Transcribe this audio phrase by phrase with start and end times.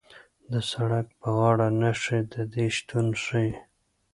[0.51, 3.51] د سړک په غاړه نښې د دې شتون ښیي